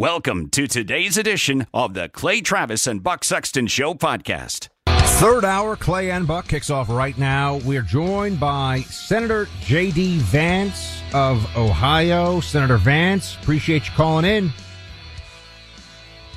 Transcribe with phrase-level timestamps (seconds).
[0.00, 4.70] Welcome to today's edition of the Clay Travis and Buck Sexton Show podcast.
[4.88, 7.56] Third hour, Clay and Buck kicks off right now.
[7.66, 10.20] We're joined by Senator J.D.
[10.20, 12.40] Vance of Ohio.
[12.40, 14.50] Senator Vance, appreciate you calling in.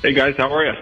[0.02, 0.74] Hey guys, how are you?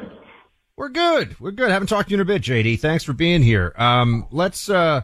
[0.77, 1.39] We're good.
[1.39, 1.71] We're good.
[1.71, 2.81] Haven't talked to you in a bit, JD.
[2.81, 3.73] Thanks for being here.
[3.79, 5.03] Um, let's, uh,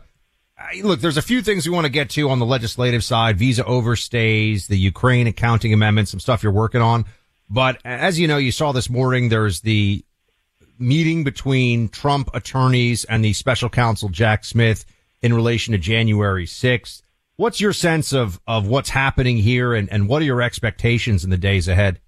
[0.83, 3.39] look, there's a few things we want to get to on the legislative side.
[3.39, 7.05] Visa overstays, the Ukraine accounting amendment, some stuff you're working on.
[7.51, 10.05] But as you know, you saw this morning, there's the
[10.79, 14.85] meeting between Trump attorneys and the special counsel Jack Smith
[15.23, 17.03] in relation to January 6th.
[17.37, 21.31] What's your sense of, of what's happening here and, and what are your expectations in
[21.31, 22.01] the days ahead?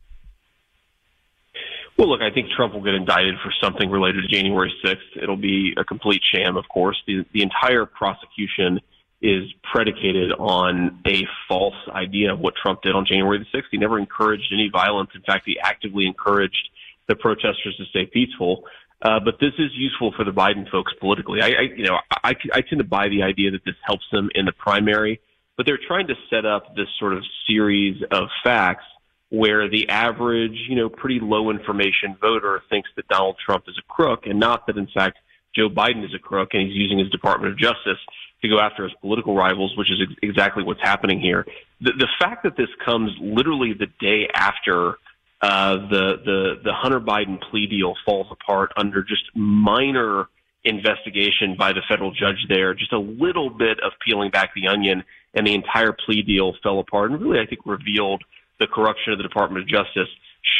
[1.96, 5.22] Well, look, I think Trump will get indicted for something related to January 6th.
[5.22, 6.96] It'll be a complete sham, of course.
[7.06, 8.80] The, the entire prosecution
[9.22, 13.64] is predicated on a false idea of what Trump did on January the 6th.
[13.70, 15.10] He never encouraged any violence.
[15.14, 16.70] In fact, he actively encouraged
[17.06, 18.64] the protesters to stay peaceful.
[19.02, 21.40] Uh, but this is useful for the Biden folks politically.
[21.42, 24.30] I, I you know, I, I tend to buy the idea that this helps them
[24.34, 25.20] in the primary,
[25.56, 28.84] but they're trying to set up this sort of series of facts
[29.30, 33.92] where the average, you know, pretty low information voter thinks that Donald Trump is a
[33.92, 35.18] crook and not that in fact
[35.54, 37.98] Joe Biden is a crook and he's using his Department of Justice
[38.42, 41.46] to go after his political rivals, which is ex- exactly what's happening here.
[41.80, 44.94] The, the fact that this comes literally the day after
[45.42, 50.28] uh, the the the Hunter Biden plea deal falls apart under just minor
[50.64, 55.02] investigation by the federal judge there, just a little bit of peeling back the onion,
[55.34, 58.22] and the entire plea deal fell apart, and really I think revealed
[58.58, 60.08] the corruption of the Department of Justice.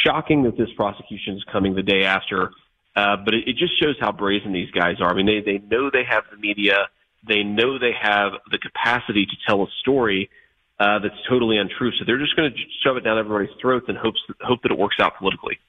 [0.03, 2.51] Shocking that this prosecution is coming the day after.
[2.95, 5.09] Uh, but it, it just shows how brazen these guys are.
[5.09, 6.89] I mean, they, they know they have the media.
[7.27, 10.29] They know they have the capacity to tell a story
[10.79, 11.91] uh, that's totally untrue.
[11.91, 14.77] So they're just going to shove it down everybody's throats and hopes hope that it
[14.77, 15.59] works out politically.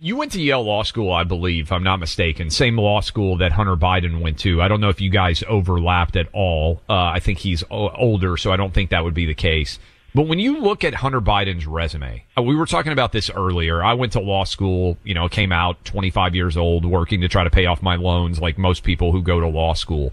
[0.00, 2.50] You went to Yale Law School, I believe, if I'm not mistaken.
[2.50, 4.62] Same law school that Hunter Biden went to.
[4.62, 6.82] I don't know if you guys overlapped at all.
[6.88, 9.80] Uh, I think he's o- older, so I don't think that would be the case.
[10.14, 13.82] But when you look at Hunter Biden's resume, uh, we were talking about this earlier.
[13.82, 17.44] I went to law school, you know, came out 25 years old, working to try
[17.44, 20.12] to pay off my loans like most people who go to law school.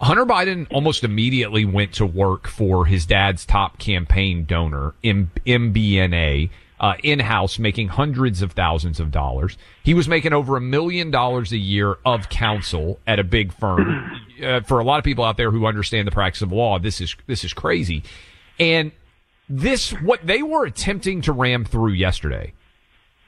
[0.00, 6.50] Hunter Biden almost immediately went to work for his dad's top campaign donor, M- MBNA,
[6.78, 9.56] uh, in-house, making hundreds of thousands of dollars.
[9.82, 14.22] He was making over a million dollars a year of counsel at a big firm.
[14.36, 17.00] Uh, for a lot of people out there who understand the practice of law, this
[17.00, 18.02] is this is crazy.
[18.60, 18.92] And
[19.48, 22.52] this, what they were attempting to ram through yesterday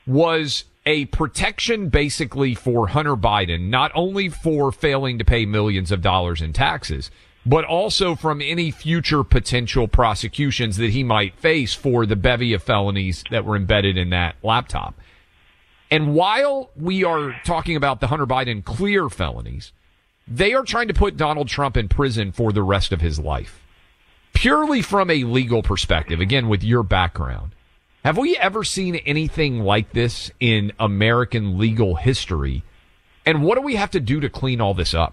[0.06, 6.00] was a protection basically for Hunter Biden, not only for failing to pay millions of
[6.00, 7.10] dollars in taxes,
[7.44, 12.62] but also from any future potential prosecutions that he might face for the bevy of
[12.62, 14.94] felonies that were embedded in that laptop.
[15.90, 19.72] And while we are talking about the Hunter Biden clear felonies,
[20.26, 23.60] they are trying to put Donald Trump in prison for the rest of his life.
[24.32, 27.54] Purely from a legal perspective, again, with your background,
[28.08, 32.64] have we ever seen anything like this in American legal history?
[33.26, 35.12] And what do we have to do to clean all this up?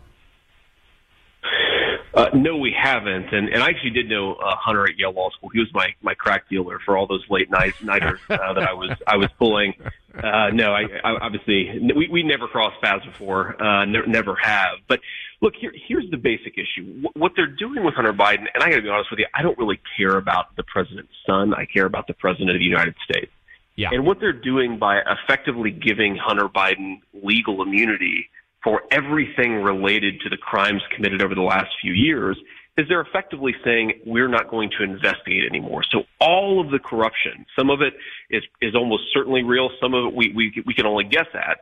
[2.13, 5.29] Uh, no, we haven't, and and I actually did know uh, Hunter at Yale Law
[5.31, 5.49] School.
[5.49, 8.71] He was my my crack dealer for all those late nights nighters uh, that I
[8.71, 9.73] was I was pulling.
[10.17, 14.77] Uh, no, I, I obviously we we never crossed paths before, uh, ne- never have.
[14.87, 15.01] But
[15.45, 17.01] look, here here's the basic issue.
[17.01, 19.27] What, what they're doing with Hunter Biden, and I got to be honest with you,
[19.33, 21.53] I don't really care about the president's son.
[21.53, 23.31] I care about the president of the United States.
[23.75, 23.89] Yeah.
[23.91, 28.29] And what they're doing by effectively giving Hunter Biden legal immunity
[28.63, 32.37] for everything related to the crimes committed over the last few years
[32.77, 35.83] is they're effectively saying we're not going to investigate anymore.
[35.91, 37.93] So all of the corruption, some of it
[38.29, 41.59] is is almost certainly real, some of it we we we can only guess at,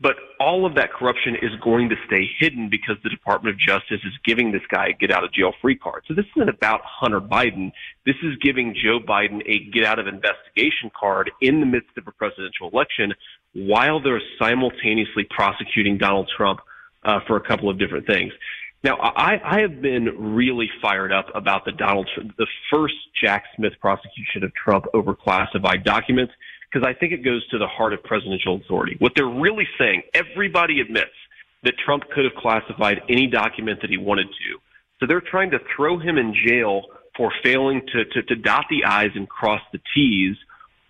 [0.00, 4.00] but all of that corruption is going to stay hidden because the Department of Justice
[4.04, 6.04] is giving this guy a get out of jail free card.
[6.06, 7.72] So this isn't about Hunter Biden.
[8.04, 12.06] This is giving Joe Biden a get out of investigation card in the midst of
[12.06, 13.14] a presidential election
[13.54, 16.60] while they're simultaneously prosecuting Donald Trump
[17.04, 18.32] uh, for a couple of different things.
[18.84, 23.72] Now, I, I have been really fired up about the Donald, the first Jack Smith
[23.80, 26.34] prosecution of Trump over classified documents,
[26.76, 28.96] because I think it goes to the heart of presidential authority.
[28.98, 31.14] What they're really saying, everybody admits
[31.62, 34.58] that Trump could have classified any document that he wanted to.
[35.00, 36.82] So they're trying to throw him in jail
[37.16, 40.36] for failing to, to, to dot the I's and cross the T's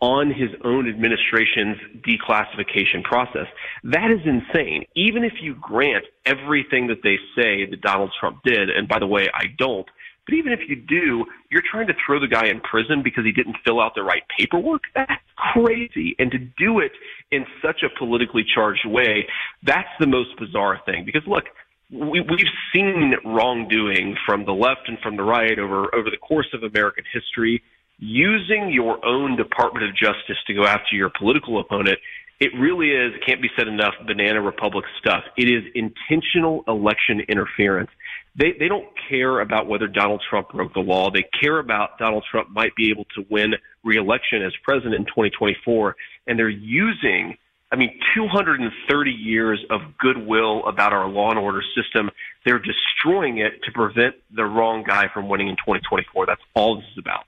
[0.01, 3.47] on his own administration's declassification process.
[3.85, 4.87] That is insane.
[4.97, 9.07] Even if you grant everything that they say that Donald Trump did, and by the
[9.07, 9.87] way, I don't,
[10.27, 13.33] but even if you do, you're trying to throw the guy in prison because he
[13.33, 14.83] didn't fill out the right paperwork.
[14.95, 15.23] That's
[15.55, 16.17] crazy.
[16.19, 16.93] And to do it
[17.31, 19.27] in such a politically charged way,
[19.63, 21.05] that's the most bizarre thing.
[21.05, 21.45] Because look,
[21.91, 26.49] we, we've seen wrongdoing from the left and from the right over, over the course
[26.53, 27.63] of American history
[27.99, 31.99] using your own Department of Justice to go after your political opponent,
[32.41, 35.25] it really is, it can't be said enough, banana republic stuff.
[35.39, 37.91] It is intentional election interference.
[38.39, 41.11] They, they don't care about whether Donald Trump broke the law.
[41.11, 45.97] They care about Donald Trump might be able to win reelection as president in 2024.
[46.27, 47.39] And they're using,
[47.73, 52.11] I mean, 230 years of goodwill about our law and order system.
[52.45, 56.27] They're destroying it to prevent the wrong guy from winning in 2024.
[56.27, 57.25] That's all this is about.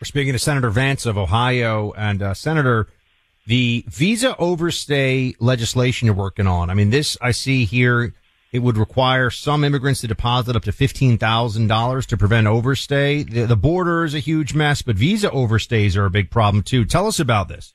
[0.00, 2.88] We're speaking to Senator Vance of Ohio and uh, Senator,
[3.46, 6.68] the visa overstay legislation you're working on.
[6.68, 8.12] I mean, this I see here.
[8.54, 13.24] It would require some immigrants to deposit up to fifteen thousand dollars to prevent overstay.
[13.24, 16.84] The, the border is a huge mess, but visa overstays are a big problem too.
[16.84, 17.74] Tell us about this.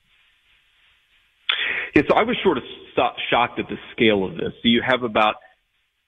[1.94, 2.64] Yeah, so I was sort of
[3.28, 4.54] shocked at the scale of this.
[4.62, 5.34] So you have about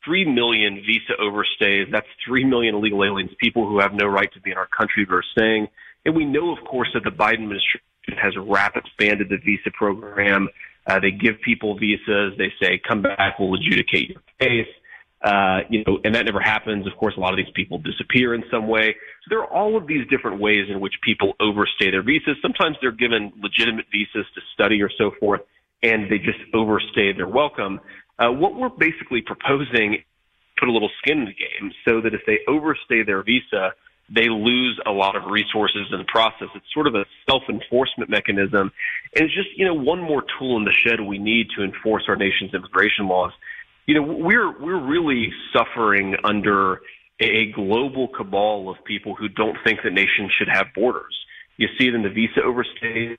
[0.07, 1.93] 3 million visa overstays.
[1.93, 5.05] That's 3 million illegal aliens, people who have no right to be in our country
[5.05, 5.69] but are staying.
[6.07, 7.83] And we know, of course, that the Biden administration
[8.17, 10.49] has rapid expanded the visa program.
[10.87, 12.35] Uh, they give people visas.
[12.39, 14.69] They say, come back, we'll adjudicate your case.
[15.23, 16.85] Uh, you know, and that never happens.
[16.87, 18.97] Of course, a lot of these people disappear in some way.
[19.23, 22.37] So there are all of these different ways in which people overstay their visas.
[22.43, 25.43] Sometimes they're given legitimate visas to study or so forth,
[25.83, 27.79] and they just overstay their welcome.
[28.19, 30.03] Uh, what we're basically proposing,
[30.59, 33.75] put a little skin in the game so that if they overstay their visa,
[34.11, 36.49] they lose a lot of resources in the process.
[36.55, 38.73] It's sort of a self-enforcement mechanism.
[39.15, 42.05] And it's just, you know, one more tool in the shed we need to enforce
[42.09, 43.33] our nation's immigration laws.
[43.87, 46.81] You know, we're, we're really suffering under
[47.21, 51.17] a global cabal of people who don't think that nations should have borders.
[51.57, 53.17] You see it in the visa overstay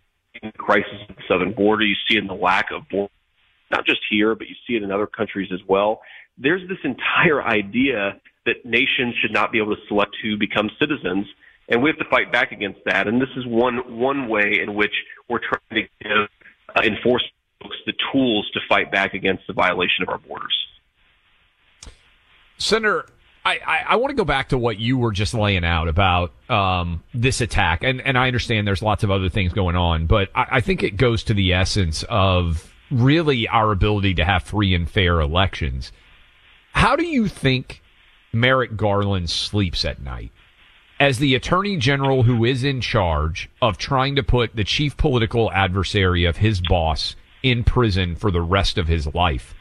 [0.57, 1.85] crisis at the southern border.
[1.85, 3.15] You see it in the lack of borders,
[3.71, 6.01] not just here, but you see it in other countries as well.
[6.37, 11.25] There's this entire idea that nations should not be able to select who becomes citizens,
[11.69, 13.07] and we have to fight back against that.
[13.07, 14.93] And this is one one way in which
[15.29, 16.29] we're trying to give
[16.75, 17.23] uh, enforce
[17.61, 20.55] folks the tools to fight back against the violation of our borders.
[22.57, 23.07] Senator,
[23.45, 26.31] I, I, I, want to go back to what you were just laying out about
[26.49, 30.29] um, this attack, and and I understand there's lots of other things going on, but
[30.35, 34.73] I, I think it goes to the essence of really our ability to have free
[34.73, 35.91] and fair elections.
[36.71, 37.82] How do you think
[38.33, 40.31] Merrick Garland sleeps at night.
[40.99, 45.51] As the attorney general who is in charge of trying to put the chief political
[45.51, 49.53] adversary of his boss in prison for the rest of his life,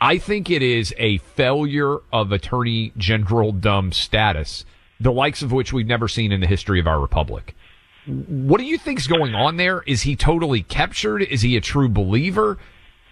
[0.00, 4.64] I think it is a failure of attorney general dumb status,
[5.00, 7.54] the likes of which we've never seen in the history of our republic.
[8.06, 9.82] What do you think's going on there?
[9.86, 11.22] Is he totally captured?
[11.22, 12.58] Is he a true believer?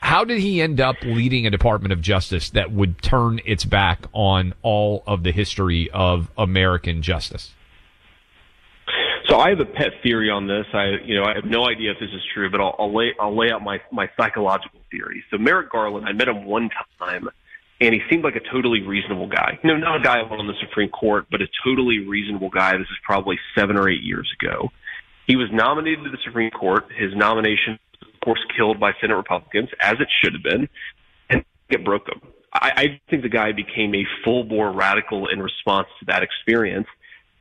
[0.00, 4.06] How did he end up leading a Department of Justice that would turn its back
[4.12, 7.52] on all of the history of American justice?
[9.28, 10.66] So I have a pet theory on this.
[10.72, 13.12] I, you know, I have no idea if this is true, but I'll, I'll lay
[13.18, 15.24] I'll lay out my my psychological theory.
[15.30, 17.28] So Merrick Garland, I met him one time
[17.80, 19.58] and he seemed like a totally reasonable guy.
[19.62, 22.72] You know, not a guy on the Supreme Court, but a totally reasonable guy.
[22.72, 24.70] This is probably seven or eight years ago.
[25.26, 26.86] He was nominated to the Supreme Court.
[26.96, 27.78] His nomination,
[28.26, 30.68] course, killed by Senate Republicans, as it should have been,
[31.30, 32.20] and it broke them.
[32.52, 36.88] I, I think the guy became a full bore radical in response to that experience.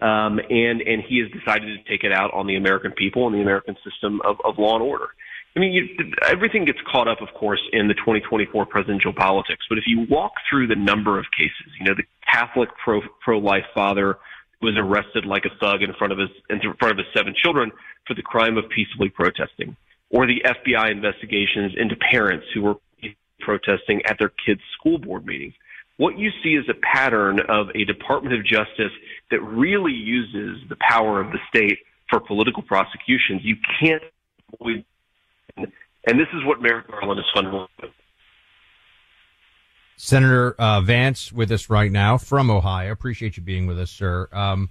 [0.01, 3.35] Um, and, and he has decided to take it out on the American people and
[3.35, 5.07] the American system of, of law and order.
[5.55, 5.87] I mean, you,
[6.27, 9.65] everything gets caught up, of course, in the 2024 presidential politics.
[9.69, 13.39] But if you walk through the number of cases, you know, the Catholic pro pro
[13.39, 14.17] life father
[14.61, 17.71] was arrested like a thug in front of his in front of his seven children
[18.05, 19.77] for the crime of peacefully protesting,
[20.15, 22.75] or the FBI investigations into parents who were
[23.41, 25.53] protesting at their kids' school board meetings.
[25.97, 28.93] What you see is a pattern of a Department of Justice
[29.29, 31.79] that really uses the power of the state
[32.09, 33.41] for political prosecutions.
[33.43, 34.03] You can't
[34.53, 34.85] avoid
[35.57, 37.91] and this is what Merrick Garland is fundamentally.
[39.97, 42.91] Senator uh, Vance with us right now from Ohio.
[42.91, 44.29] Appreciate you being with us, sir.
[44.31, 44.69] Um,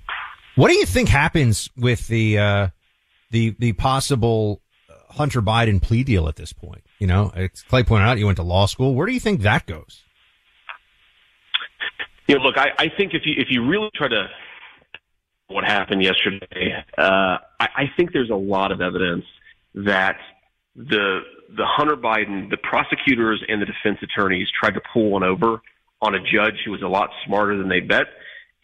[0.55, 2.69] what do you think happens with the uh,
[3.31, 4.61] the the possible
[5.17, 6.85] Hunter Biden plea deal at this point?
[6.99, 8.95] You know, it's Clay pointed out you went to law school.
[8.95, 10.03] Where do you think that goes?
[12.27, 14.27] You know, look, I, I think if you if you really try to
[15.49, 19.25] what happened yesterday, uh, I, I think there's a lot of evidence
[19.75, 20.17] that
[20.75, 21.21] the
[21.57, 25.61] the Hunter Biden, the prosecutors and the defense attorneys tried to pull one over
[26.01, 28.07] on a judge who was a lot smarter than they bet.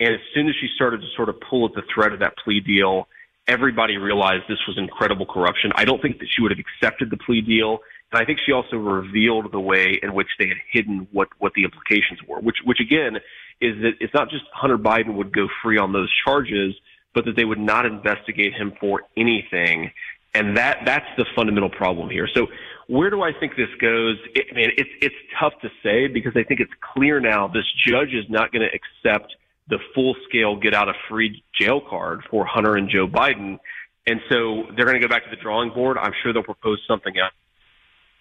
[0.00, 2.32] And as soon as she started to sort of pull at the thread of that
[2.42, 3.06] plea deal,
[3.50, 5.72] everybody realized this was incredible corruption.
[5.74, 7.80] I don't think that she would have accepted the plea deal.
[8.12, 11.52] And I think she also revealed the way in which they had hidden what, what
[11.54, 13.16] the implications were, which, which again
[13.60, 16.74] is that it's not just Hunter Biden would go free on those charges,
[17.14, 19.90] but that they would not investigate him for anything.
[20.34, 22.28] And that, that's the fundamental problem here.
[22.32, 22.46] So
[22.86, 24.16] where do I think this goes?
[24.34, 27.66] It, I mean, it's, it's tough to say because I think it's clear now this
[27.86, 29.34] judge is not going to accept
[29.70, 33.58] the full scale get out of free jail card for Hunter and Joe Biden.
[34.06, 35.96] And so they're going to go back to the drawing board.
[35.96, 37.32] I'm sure they'll propose something else.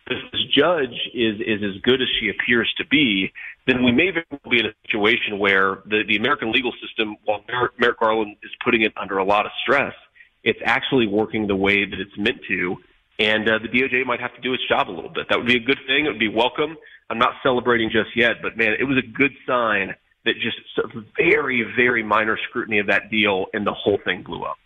[0.08, 3.32] If this judge is, is as good as she appears to be,
[3.68, 4.12] then we may
[4.50, 8.50] be in a situation where the, the American legal system, while Merrick Merrick Garland is
[8.64, 9.94] putting it under a lot of stress,
[10.44, 12.78] it's actually working the way that it's meant to.
[13.20, 15.28] And uh, the DOJ might have to do its job a little bit.
[15.30, 16.06] That would be a good thing.
[16.06, 16.78] It would be welcome.
[17.10, 19.94] I'm not celebrating just yet, but man, it was a good sign
[20.26, 20.58] that just
[21.18, 24.58] very, very minor scrutiny of that deal and the whole thing blew up.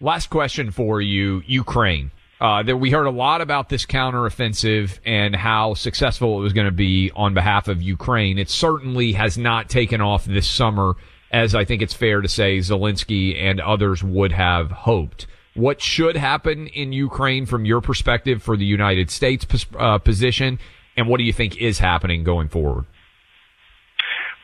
[0.00, 2.10] Last question for you, Ukraine.
[2.40, 6.66] Uh, that we heard a lot about this counteroffensive and how successful it was going
[6.66, 8.38] to be on behalf of Ukraine.
[8.38, 10.94] It certainly has not taken off this summer
[11.34, 15.26] as I think it's fair to say Zelensky and others would have hoped.
[15.54, 20.58] What should happen in Ukraine from your perspective for the United States uh, position,
[20.96, 22.86] and what do you think is happening going forward?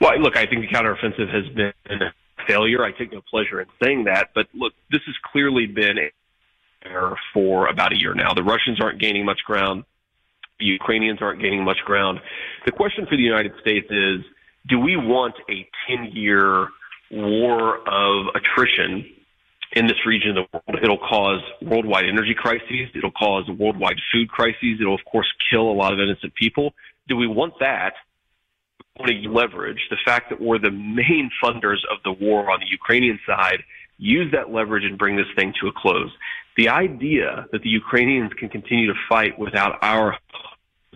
[0.00, 2.12] Well, look, I think the counteroffensive has been a
[2.46, 2.84] failure.
[2.84, 6.10] I take no pleasure in saying that, but look, this has clearly been a
[6.82, 8.32] failure for about a year now.
[8.32, 9.84] The Russians aren't gaining much ground.
[10.58, 12.20] The Ukrainians aren't gaining much ground.
[12.66, 14.20] The question for the United States is,
[14.68, 16.68] do we want a 10 year
[17.10, 19.04] war of attrition
[19.72, 20.82] in this region of the world.
[20.82, 22.88] It'll cause worldwide energy crises.
[22.94, 24.78] It'll cause worldwide food crises.
[24.80, 26.74] It'll, of course, kill a lot of innocent people.
[27.08, 27.94] Do we want that?
[29.08, 33.62] Leverage the fact that we're the main funders of the war on the Ukrainian side,
[33.98, 36.10] use that leverage and bring this thing to a close.
[36.56, 40.16] The idea that the Ukrainians can continue to fight without our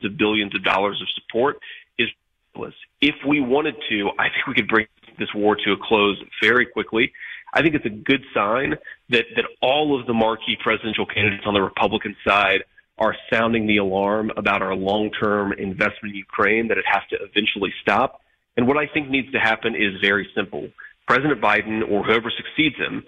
[0.03, 1.59] the billions of dollars of support
[1.99, 2.09] is
[2.55, 2.75] ridiculous.
[3.01, 4.87] If we wanted to, I think we could bring
[5.19, 7.13] this war to a close very quickly.
[7.55, 8.75] I think it's a good sign
[9.11, 12.65] that, that all of the marquee presidential candidates on the Republican side
[12.99, 17.73] are sounding the alarm about our long-term investment in Ukraine, that it has to eventually
[17.83, 18.21] stop.
[18.57, 20.69] And what I think needs to happen is very simple.
[21.09, 23.03] President Biden or whoever succeeds him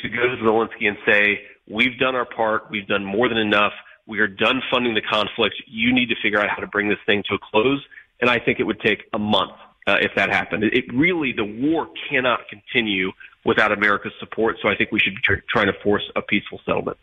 [0.00, 2.70] to go to Zelensky and say, we've done our part.
[2.70, 3.72] We've done more than enough.
[4.06, 5.56] We are done funding the conflict.
[5.66, 7.84] You need to figure out how to bring this thing to a close.
[8.20, 9.52] And I think it would take a month
[9.86, 10.64] uh, if that happened.
[10.64, 13.12] It, really, the war cannot continue
[13.44, 14.56] without America's support.
[14.62, 16.96] So I think we should be tr- trying to force a peaceful settlement.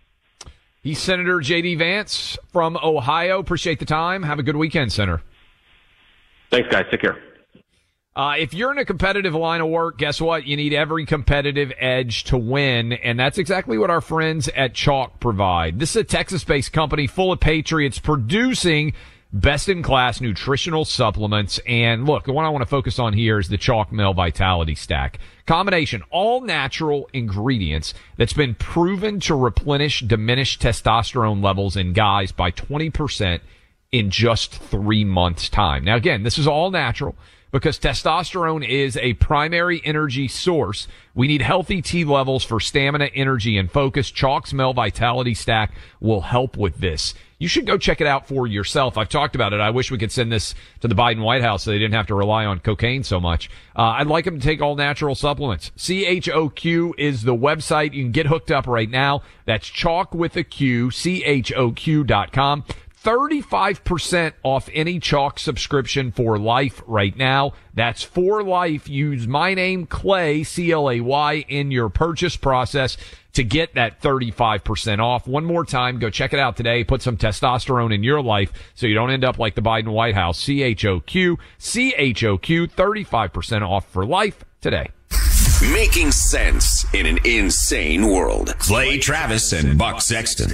[0.85, 1.73] He's Senator J.D.
[1.77, 3.39] Vance from Ohio.
[3.39, 4.21] Appreciate the time.
[4.21, 5.23] Have a good weekend, Senator.
[6.51, 6.85] Thanks, guys.
[6.91, 7.17] Take care.
[8.15, 10.45] Uh, if you're in a competitive line of work, guess what?
[10.45, 12.93] You need every competitive edge to win.
[12.93, 15.79] And that's exactly what our friends at Choq provide.
[15.79, 18.93] This is a Texas based company full of patriots producing
[19.35, 21.59] best in class nutritional supplements.
[21.67, 24.75] And look, the one I want to focus on here is the Choq Male Vitality
[24.75, 25.19] Stack.
[25.45, 32.49] Combination, all natural ingredients that's been proven to replenish diminished testosterone levels in guys by
[32.49, 33.41] 20%
[33.91, 35.83] in just three months' time.
[35.83, 37.15] Now, again, this is all natural
[37.51, 40.87] because testosterone is a primary energy source.
[41.13, 44.11] We need healthy T levels for stamina, energy, and focus.
[44.11, 47.13] Choq's Male Vitality Stack will help with this.
[47.37, 48.97] You should go check it out for yourself.
[48.97, 49.59] I've talked about it.
[49.59, 52.07] I wish we could send this to the Biden White House so they didn't have
[52.07, 53.49] to rely on cocaine so much.
[53.75, 55.71] Uh, I'd like them to take all natural supplements.
[55.77, 57.93] CHOQ is the website.
[57.93, 59.21] You can get hooked up right now.
[59.43, 62.63] That's chalk with a Q, CHOQ dot com.
[63.05, 67.53] 35% off any Choq subscription for life right now.
[67.75, 68.89] That's for life.
[68.89, 72.97] Use my name, Clay, C-L-A-Y in your purchase process
[73.33, 75.27] to get that 35% off.
[75.27, 76.83] One more time, go check it out today.
[76.83, 80.15] Put some testosterone in your life so you don't end up like the Biden White
[80.15, 80.43] House.
[80.43, 84.89] CHOQ, CHOQ, 35% off for life today.
[85.71, 88.55] Making sense in an insane world.
[88.57, 90.53] Clay Travis and Buck Sexton.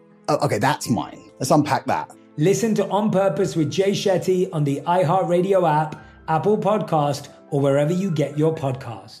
[0.31, 1.19] Oh, okay, that's mine.
[1.39, 2.09] Let's unpack that.
[2.37, 7.91] Listen to On Purpose with Jay Shetty on the iHeartRadio app, Apple Podcast, or wherever
[7.91, 9.20] you get your podcasts.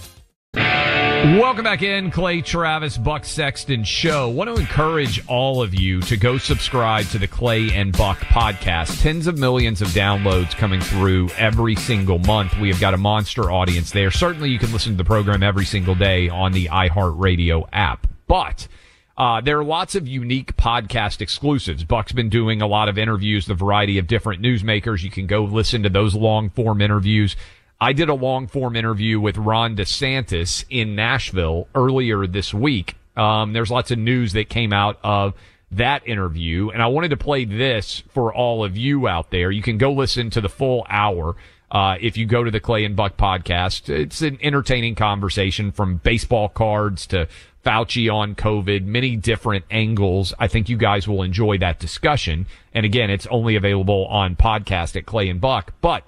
[1.23, 4.29] Welcome back in, Clay Travis, Buck Sexton Show.
[4.29, 9.03] Want to encourage all of you to go subscribe to the Clay and Buck podcast.
[9.03, 12.57] Tens of millions of downloads coming through every single month.
[12.57, 14.09] We have got a monster audience there.
[14.09, 18.07] Certainly, you can listen to the program every single day on the iHeartRadio app.
[18.25, 18.67] But
[19.15, 21.83] uh, there are lots of unique podcast exclusives.
[21.83, 25.03] Buck's been doing a lot of interviews, the variety of different newsmakers.
[25.03, 27.35] You can go listen to those long form interviews.
[27.83, 32.95] I did a long form interview with Ron DeSantis in Nashville earlier this week.
[33.17, 35.33] Um, there's lots of news that came out of
[35.71, 39.49] that interview, and I wanted to play this for all of you out there.
[39.49, 41.35] You can go listen to the full hour.
[41.71, 45.97] Uh, if you go to the Clay and Buck podcast, it's an entertaining conversation from
[45.97, 47.27] baseball cards to
[47.65, 50.35] Fauci on COVID, many different angles.
[50.37, 52.45] I think you guys will enjoy that discussion.
[52.75, 56.03] And again, it's only available on podcast at Clay and Buck, but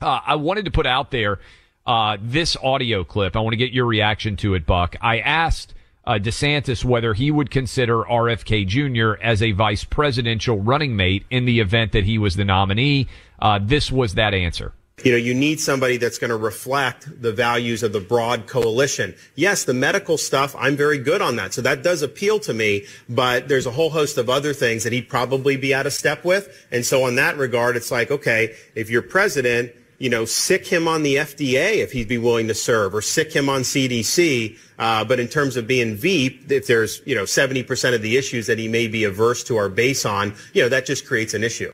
[0.00, 1.38] uh, I wanted to put out there
[1.86, 3.36] uh, this audio clip.
[3.36, 4.96] I want to get your reaction to it, Buck.
[5.00, 5.74] I asked
[6.06, 9.20] uh, DeSantis whether he would consider RFK Jr.
[9.22, 13.08] as a vice presidential running mate in the event that he was the nominee.
[13.38, 14.72] Uh, this was that answer.
[15.04, 19.14] You know, you need somebody that's going to reflect the values of the broad coalition.
[19.34, 21.54] Yes, the medical stuff, I'm very good on that.
[21.54, 24.92] So that does appeal to me, but there's a whole host of other things that
[24.92, 26.66] he'd probably be out of step with.
[26.70, 30.88] And so on that regard, it's like, okay, if you're president, you know, sick him
[30.88, 34.58] on the FDA if he'd be willing to serve, or sick him on CDC.
[34.78, 38.46] Uh, but in terms of being Veep, if there's you know 70% of the issues
[38.48, 41.44] that he may be averse to our base on, you know, that just creates an
[41.44, 41.70] issue.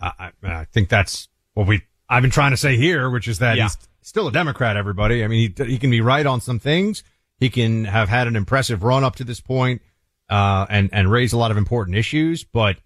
[0.00, 3.56] I, I think that's what we I've been trying to say here, which is that
[3.56, 3.64] Yeah.
[3.64, 4.76] he's still a Democrat.
[4.76, 7.02] Everybody, I mean, he he can be right on some things.
[7.38, 9.82] He can have had an impressive run up to this point,
[10.28, 12.44] uh, and and raise a lot of important issues.
[12.44, 12.76] But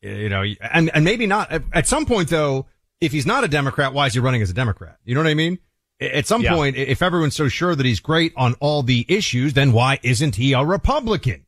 [0.00, 2.66] you know, and and maybe not at, at some point though.
[3.02, 4.96] If he's not a Democrat, why is he running as a Democrat?
[5.04, 5.58] You know what I mean?
[6.00, 6.54] At some Yeah.
[6.54, 10.36] point, if everyone's so sure that he's great on all the issues, then why isn't
[10.36, 11.44] he a Republican?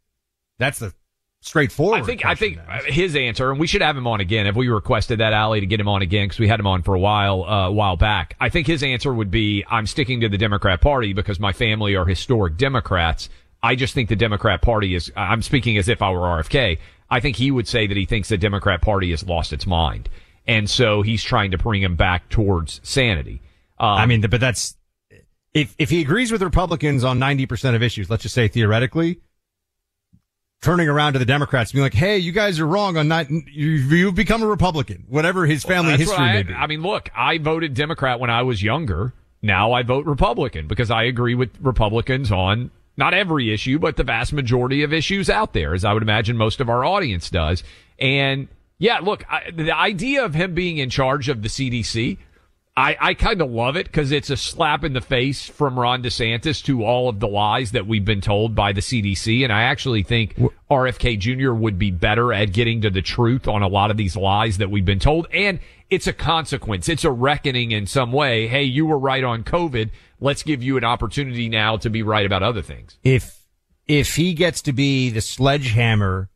[0.59, 0.93] That's the
[1.41, 2.03] straightforward.
[2.03, 4.47] I think I think uh, his answer, and we should have him on again.
[4.47, 6.83] If we requested that alley to get him on again, because we had him on
[6.83, 8.35] for a while, uh, a while back.
[8.41, 11.95] I think his answer would be, "I'm sticking to the Democrat Party because my family
[11.97, 13.29] are historic Democrats."
[13.63, 15.11] I just think the Democrat Party is.
[15.17, 16.79] I'm speaking as if I were RFK.
[17.11, 20.09] I think he would say that he thinks the Democrat Party has lost its mind,
[20.47, 23.41] and so he's trying to bring him back towards sanity.
[23.79, 24.77] Um, I mean, but that's
[25.53, 29.21] if if he agrees with Republicans on ninety percent of issues, let's just say theoretically,
[30.63, 33.31] turning around to the Democrats, and being like, "Hey, you guys are wrong on not
[33.31, 36.55] you, you've become a Republican." Whatever his family That's history what may I, be.
[36.55, 39.13] I mean, look, I voted Democrat when I was younger.
[39.43, 44.05] Now I vote Republican because I agree with Republicans on not every issue, but the
[44.05, 47.63] vast majority of issues out there, as I would imagine most of our audience does.
[47.99, 48.49] And
[48.85, 52.19] yeah, look, I, the idea of him being in charge of the CDC,
[52.77, 56.03] I, I kind of love it because it's a slap in the face from Ron
[56.03, 59.43] DeSantis to all of the lies that we've been told by the CDC.
[59.43, 60.39] And I actually think
[60.71, 61.55] RFK Jr.
[61.55, 64.71] would be better at getting to the truth on a lot of these lies that
[64.71, 65.29] we've been told.
[65.33, 66.87] And it's a consequence.
[66.87, 68.49] It's a reckoning in some way.
[68.49, 69.93] Hey, you were right on COVID.
[70.21, 72.99] Let's give you an opportunity now to be right about other things.
[73.03, 73.41] if
[73.87, 76.29] if he gets to be the sledgehammer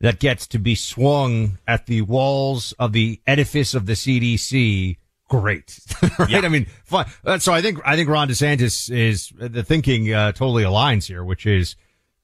[0.00, 4.96] that gets to be swung at the walls of the edifice of the CDC,
[5.28, 5.78] great,
[6.18, 6.44] right?
[6.44, 7.06] I mean, fine.
[7.24, 11.24] Uh, So I think I think Ron DeSantis is the thinking uh, totally aligns here,
[11.24, 11.74] which is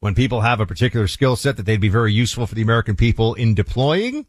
[0.01, 2.95] when people have a particular skill set that they'd be very useful for the American
[2.95, 4.27] people in deploying,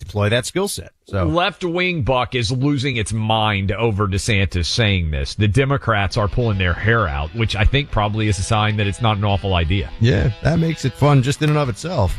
[0.00, 0.90] deploy that skill set.
[1.06, 5.36] So Left wing Buck is losing its mind over DeSantis saying this.
[5.36, 8.86] The Democrats are pulling their hair out, which I think probably is a sign that
[8.86, 9.90] it's not an awful idea.
[10.00, 12.14] Yeah, that makes it fun just in and of itself.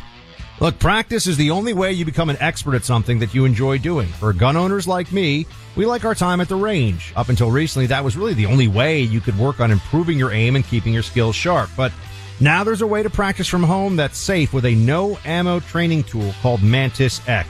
[0.58, 3.76] Look, practice is the only way you become an expert at something that you enjoy
[3.76, 4.08] doing.
[4.08, 7.12] For gun owners like me, we like our time at the range.
[7.14, 10.32] Up until recently, that was really the only way you could work on improving your
[10.32, 11.68] aim and keeping your skills sharp.
[11.76, 11.92] But
[12.40, 16.04] now there's a way to practice from home that's safe with a no ammo training
[16.04, 17.46] tool called Mantis X.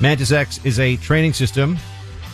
[0.00, 1.78] Mantis X is a training system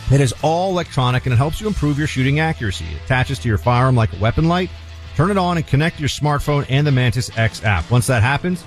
[0.09, 2.85] that is all electronic and it helps you improve your shooting accuracy.
[2.85, 4.71] It attaches to your firearm like a weapon light.
[5.15, 7.91] Turn it on and connect your smartphone and the Mantis X app.
[7.91, 8.63] Once that happens,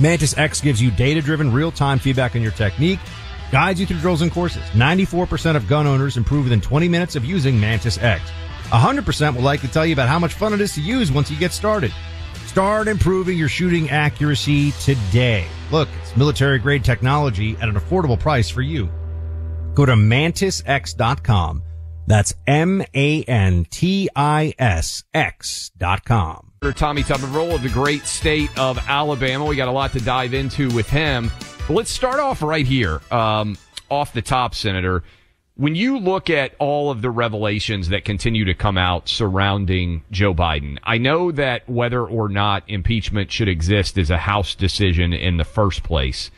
[0.00, 2.98] Mantis X gives you data driven real time feedback on your technique,
[3.52, 4.62] guides you through drills and courses.
[4.70, 8.22] 94% of gun owners improve within 20 minutes of using Mantis X.
[8.70, 11.36] 100% will likely tell you about how much fun it is to use once you
[11.36, 11.92] get started.
[12.46, 15.46] Start improving your shooting accuracy today.
[15.70, 18.88] Look, it's military grade technology at an affordable price for you.
[19.74, 21.62] Go to mantisx.com.
[22.06, 22.94] That's M-A-N-T-I-S
[25.14, 26.49] X dot com.
[26.60, 29.46] Tommy Tuberville of the great state of Alabama.
[29.46, 31.30] We got a lot to dive into with him.
[31.66, 33.56] But let's start off right here, um,
[33.88, 35.02] off the top, Senator.
[35.56, 40.34] When you look at all of the revelations that continue to come out surrounding Joe
[40.34, 45.38] Biden, I know that whether or not impeachment should exist is a House decision in
[45.38, 46.30] the first place.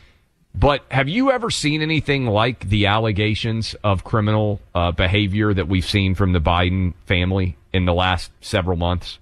[0.55, 5.85] But have you ever seen anything like the allegations of criminal uh, behavior that we've
[5.85, 9.19] seen from the Biden family in the last several months?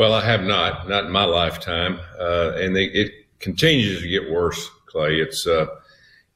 [0.00, 4.30] Well, I have not, not in my lifetime, uh, and they, it continues to get
[4.30, 4.70] worse.
[4.86, 5.66] Clay, it's uh,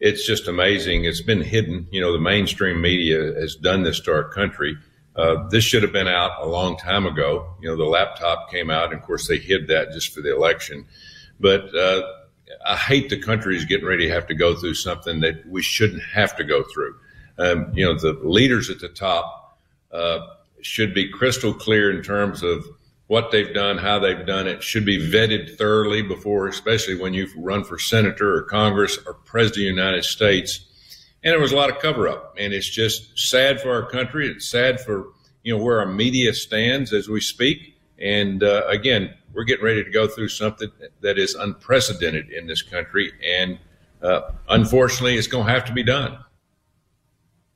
[0.00, 1.06] it's just amazing.
[1.06, 1.88] It's been hidden.
[1.90, 4.76] You know, the mainstream media has done this to our country.
[5.16, 7.54] Uh, this should have been out a long time ago.
[7.62, 10.36] You know, the laptop came out, and of course they hid that just for the
[10.36, 10.84] election.
[11.40, 12.02] But uh,
[12.66, 15.62] I hate the country is getting ready to have to go through something that we
[15.62, 16.96] shouldn't have to go through.
[17.38, 19.58] Um, you know, the leaders at the top
[19.90, 20.18] uh,
[20.60, 22.66] should be crystal clear in terms of
[23.06, 27.28] what they've done, how they've done it, should be vetted thoroughly before, especially when you
[27.36, 30.66] run for senator or Congress or president of the United States.
[31.22, 34.28] And there was a lot of cover up, and it's just sad for our country.
[34.28, 35.08] It's sad for
[35.42, 37.76] you know where our media stands as we speak.
[37.98, 42.62] And uh, again, we're getting ready to go through something that is unprecedented in this
[42.62, 43.58] country, and
[44.02, 46.18] uh, unfortunately, it's going to have to be done.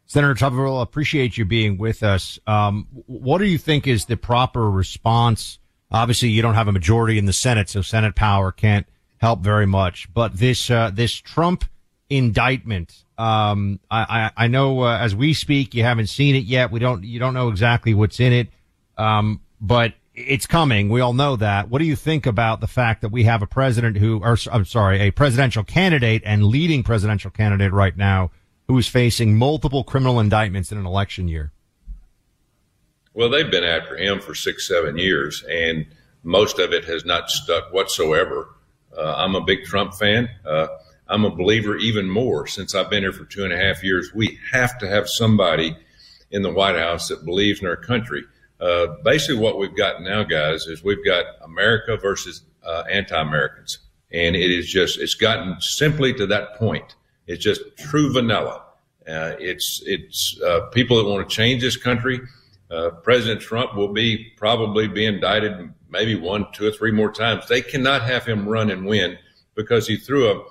[0.08, 2.40] Senator Tuberville, appreciate you being with us.
[2.46, 5.58] Um, what do you think is the proper response?
[5.90, 8.86] Obviously, you don't have a majority in the Senate, so Senate power can't
[9.18, 10.08] help very much.
[10.12, 11.64] But this uh, this Trump
[12.08, 16.70] indictment Um, I, I, I know uh, as we speak, you haven't seen it yet.
[16.70, 18.48] We don't, you don't know exactly what's in it.
[18.96, 20.88] Um, but it's coming.
[20.88, 21.68] We all know that.
[21.68, 24.64] What do you think about the fact that we have a president who, or I'm
[24.64, 28.30] sorry, a presidential candidate and leading presidential candidate right now
[28.68, 31.52] who is facing multiple criminal indictments in an election year?
[33.14, 35.86] Well, they've been after him for six, seven years, and
[36.22, 38.54] most of it has not stuck whatsoever.
[38.96, 40.28] Uh, I'm a big Trump fan.
[40.46, 40.68] Uh,
[41.08, 44.12] I'm a believer even more since I've been here for two and a half years.
[44.14, 45.76] We have to have somebody
[46.30, 48.22] in the White House that believes in our country.
[48.60, 53.78] Uh, basically, what we've got now, guys, is we've got America versus uh, anti-Americans,
[54.12, 56.96] and it is just it's gotten simply to that point.
[57.28, 58.62] It's just true vanilla.
[59.06, 62.20] Uh, it's it's uh, people that want to change this country.
[62.70, 67.46] Uh, President Trump will be probably be indicted maybe one, two, or three more times.
[67.48, 69.18] They cannot have him run and win
[69.54, 70.42] because he threw a,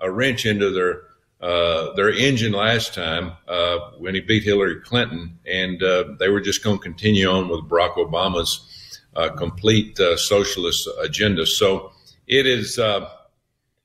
[0.00, 1.02] a wrench into their
[1.40, 6.40] uh, their engine last time uh, when he beat Hillary Clinton, and uh, they were
[6.40, 8.90] just going to continue on with Barack Obama's
[9.36, 11.46] complete socialist agenda.
[11.46, 11.92] So
[12.26, 12.78] it is.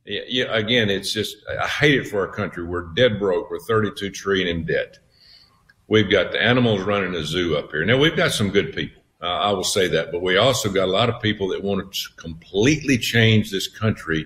[0.10, 2.64] Yeah, again, it's just I hate it for our country.
[2.64, 3.52] We're dead broke.
[3.52, 4.98] We're 32 trillion in debt.
[5.88, 7.86] We've got the animals running a zoo up here.
[7.86, 9.04] Now we've got some good people.
[9.22, 11.94] Uh, I will say that, but we also got a lot of people that want
[11.94, 14.26] to completely change this country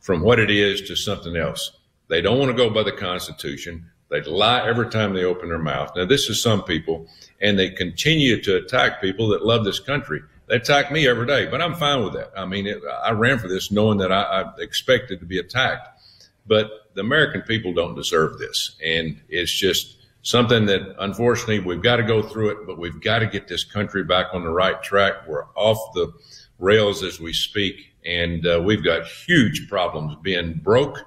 [0.00, 1.72] from what it is to something else.
[2.08, 3.84] They don't want to go by the Constitution.
[4.10, 5.90] They lie every time they open their mouth.
[5.94, 7.06] Now, this is some people,
[7.42, 10.22] and they continue to attack people that love this country.
[10.48, 12.32] They attack me every day, but I'm fine with that.
[12.36, 16.00] I mean, it, I ran for this knowing that I, I expected to be attacked,
[16.46, 18.76] but the American people don't deserve this.
[18.84, 23.20] And it's just something that unfortunately we've got to go through it, but we've got
[23.20, 25.28] to get this country back on the right track.
[25.28, 26.12] We're off the
[26.58, 31.04] rails as we speak, and uh, we've got huge problems being broke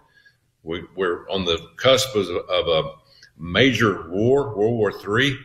[0.63, 2.91] we, are on the cusp of, of, a
[3.37, 5.37] major war, World War III.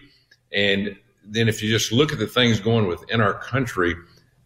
[0.53, 0.97] And
[1.29, 3.95] then if you just look at the things going within our country,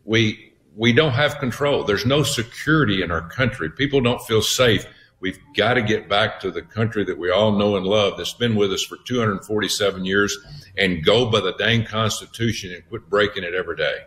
[0.05, 1.85] we we don't have control.
[1.85, 3.71] There's no security in our country.
[3.71, 4.87] People don't feel safe.
[5.19, 8.33] We've got to get back to the country that we all know and love that's
[8.33, 10.39] been with us for 247 years
[10.79, 13.99] and go by the dang Constitution and quit breaking it every day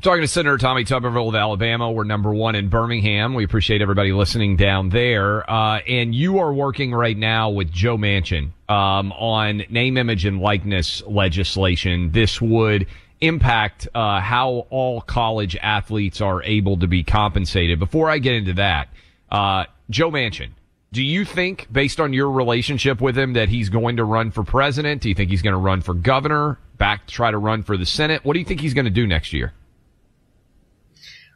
[0.00, 1.90] talking to Senator Tommy Tuberville of Alabama.
[1.90, 3.34] We're number one in Birmingham.
[3.34, 5.48] We appreciate everybody listening down there.
[5.50, 10.40] Uh, and you are working right now with Joe Manchin um, on name, image, and
[10.40, 12.12] likeness legislation.
[12.12, 12.86] This would
[13.20, 17.78] impact uh, how all college athletes are able to be compensated.
[17.78, 18.88] Before I get into that,
[19.30, 20.50] uh, Joe Manchin,
[20.92, 24.44] do you think, based on your relationship with him, that he's going to run for
[24.44, 25.02] president?
[25.02, 26.58] Do you think he's going to run for governor?
[26.78, 28.24] Back to try to run for the Senate?
[28.24, 29.52] What do you think he's going to do next year?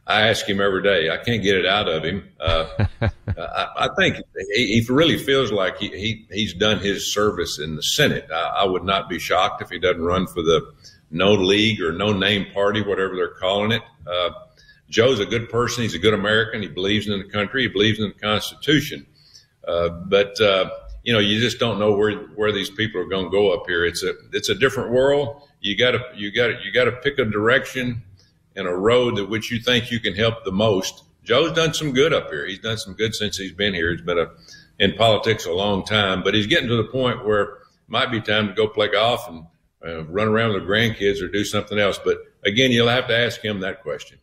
[0.07, 1.09] I ask him every day.
[1.09, 2.29] I can't get it out of him.
[2.39, 2.85] Uh,
[3.37, 4.17] I, I, think
[4.53, 8.27] he, he, really feels like he, he, he's done his service in the Senate.
[8.31, 10.73] I, I, would not be shocked if he doesn't run for the
[11.09, 13.81] no league or no name party, whatever they're calling it.
[14.05, 14.29] Uh,
[14.89, 15.81] Joe's a good person.
[15.81, 16.61] He's a good American.
[16.61, 17.63] He believes in the country.
[17.63, 19.07] He believes in the Constitution.
[19.67, 20.69] Uh, but uh,
[21.03, 23.63] you know, you just don't know where where these people are going to go up
[23.67, 23.83] here.
[23.85, 25.41] It's a it's a different world.
[25.61, 28.03] You got to you got to you got to pick a direction
[28.55, 31.03] in a road that which you think you can help the most.
[31.23, 32.45] Joe's done some good up here.
[32.45, 33.91] He's done some good since he's been here.
[33.91, 34.27] He's been a,
[34.79, 37.49] in politics a long time, but he's getting to the point where it
[37.87, 39.45] might be time to go play golf and
[39.85, 41.99] uh, run around with the grandkids or do something else.
[42.03, 44.19] But again, you'll have to ask him that question.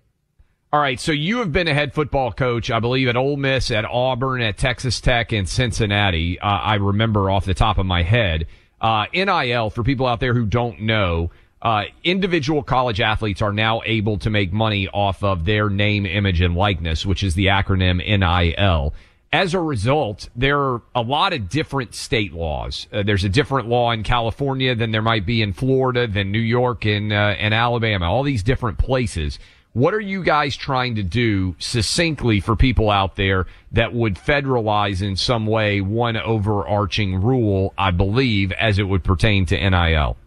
[0.72, 3.70] All right, so you have been a head football coach, I believe, at Ole Miss,
[3.70, 6.40] at Auburn, at Texas Tech, and Cincinnati.
[6.40, 8.46] Uh, I remember off the top of my head.
[8.80, 11.30] Uh, NIL, for people out there who don't know,
[11.62, 16.40] uh, individual college athletes are now able to make money off of their name, image,
[16.40, 18.92] and likeness, which is the acronym NIL.
[19.32, 22.86] As a result, there are a lot of different state laws.
[22.92, 26.40] Uh, there's a different law in California than there might be in Florida, than New
[26.40, 29.38] York and, uh, and Alabama, all these different places.
[29.72, 35.00] What are you guys trying to do succinctly for people out there that would federalize
[35.00, 40.18] in some way one overarching rule, I believe, as it would pertain to NIL?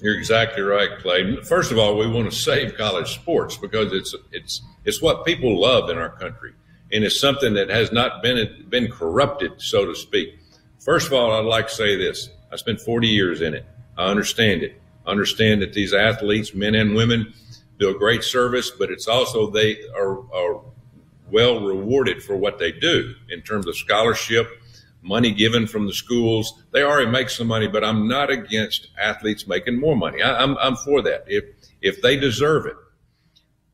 [0.00, 1.36] You're exactly right, Clay.
[1.42, 5.60] First of all, we want to save college sports because it's it's it's what people
[5.60, 6.54] love in our country,
[6.90, 10.38] and it's something that has not been been corrupted, so to speak.
[10.78, 13.66] First of all, I'd like to say this: I spent 40 years in it.
[13.98, 14.80] I understand it.
[15.06, 17.34] I understand that these athletes, men and women,
[17.78, 20.62] do a great service, but it's also they are, are
[21.30, 24.48] well rewarded for what they do in terms of scholarship
[25.02, 26.62] money given from the schools.
[26.72, 30.22] They already make some money, but I'm not against athletes making more money.
[30.22, 31.44] I, am I'm, I'm for that if
[31.80, 32.76] if they deserve it.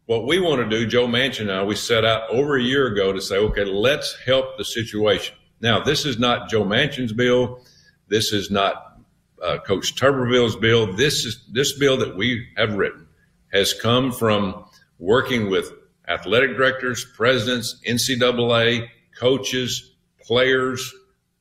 [0.06, 2.86] What we want to do, Joe Manchin and I, we set out over a year
[2.86, 5.34] ago to say, okay, let's help the situation.
[5.60, 7.60] Now, this is not Joe Manchin's bill.
[8.06, 9.00] This is not
[9.42, 10.92] uh, Coach Tuberville's bill.
[10.92, 13.06] This is this bill that we have written
[13.52, 14.64] has come from
[14.98, 15.72] working with
[16.08, 19.92] athletic directors, presidents, NCAA, coaches,
[20.24, 20.94] players,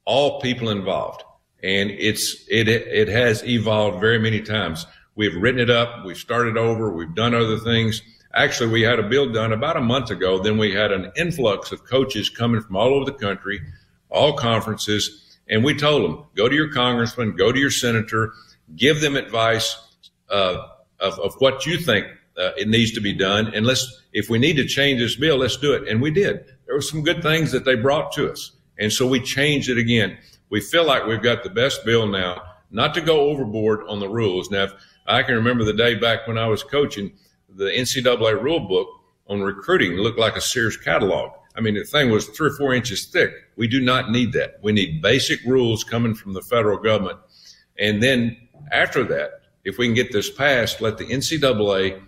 [0.06, 1.24] all people involved.
[1.64, 4.86] And it's, it, it has evolved very many times.
[5.16, 6.06] We've written it up.
[6.06, 6.92] We've started over.
[6.92, 8.02] We've done other things.
[8.34, 10.38] Actually, we had a bill done about a month ago.
[10.42, 13.62] Then we had an influx of coaches coming from all over the country,
[14.10, 15.38] all conferences.
[15.48, 18.34] And we told them, go to your congressman, go to your senator,
[18.76, 19.78] give them advice,
[20.30, 20.68] uh,
[21.00, 23.54] of, of what you think uh, it needs to be done.
[23.54, 25.88] And let's, if we need to change this bill, let's do it.
[25.88, 26.46] And we did.
[26.66, 28.52] There were some good things that they brought to us.
[28.80, 30.18] And so we changed it again.
[30.50, 34.10] We feel like we've got the best bill now, not to go overboard on the
[34.10, 34.52] rules.
[34.52, 34.68] Now,
[35.08, 37.14] I can remember the day back when I was coaching,
[37.50, 38.88] the NCAA rule book
[39.28, 41.32] on recruiting looked like a Sears catalog.
[41.56, 43.32] I mean, the thing was three or four inches thick.
[43.56, 44.60] We do not need that.
[44.62, 47.20] We need basic rules coming from the federal government.
[47.80, 48.38] And then
[48.72, 52.02] after that, if we can get this passed, let the NCAA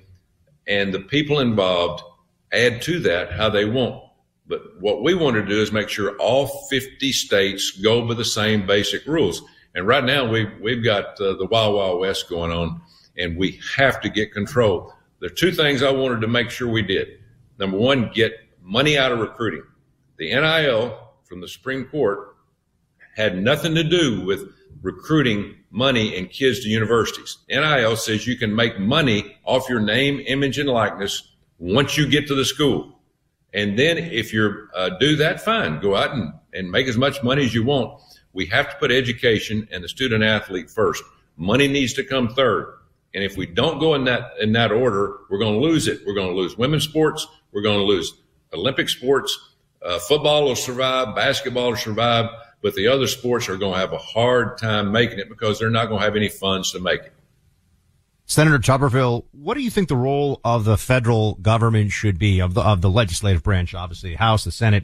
[0.67, 2.03] and the people involved
[2.51, 4.03] add to that how they want.
[4.47, 8.25] But what we want to do is make sure all 50 states go by the
[8.25, 9.41] same basic rules.
[9.75, 12.81] And right now we've, we've got uh, the Wild Wild West going on
[13.17, 14.93] and we have to get control.
[15.19, 17.19] There are two things I wanted to make sure we did.
[17.57, 19.63] Number one, get money out of recruiting.
[20.17, 22.35] The NIL from the Supreme Court
[23.15, 27.37] had nothing to do with recruiting money and kids to universities.
[27.49, 32.27] NIL says you can make money off your name, image, and likeness once you get
[32.27, 32.96] to the school.
[33.57, 37.23] And then if you uh, do that, fine, go out and, and make as much
[37.23, 38.01] money as you want.
[38.31, 41.03] We have to put education and the student athlete first.
[41.37, 42.77] Money needs to come third.
[43.15, 46.01] And if we don't go in that in that order, we're going to lose it.
[46.05, 47.25] We're going to lose women's sports.
[47.51, 48.13] We're going to lose
[48.53, 49.37] Olympic sports.
[49.81, 51.15] Uh, football will survive.
[51.15, 52.29] Basketball will survive
[52.61, 55.69] but the other sports are going to have a hard time making it because they're
[55.69, 57.13] not going to have any funds to make it.
[58.29, 62.53] Senator Tuberville, what do you think the role of the federal government should be of
[62.53, 64.83] the of the legislative branch, obviously the House, the Senate,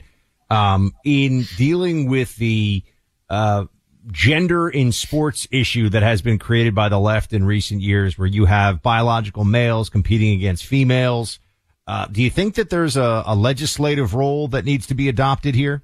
[0.50, 2.84] um, in dealing with the
[3.30, 3.66] uh,
[4.12, 8.28] gender in sports issue that has been created by the left in recent years, where
[8.28, 11.40] you have biological males competing against females?
[11.86, 15.54] Uh, do you think that there's a, a legislative role that needs to be adopted
[15.54, 15.84] here?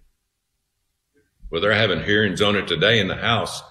[1.49, 3.61] Well, they're having hearings on it today in the House.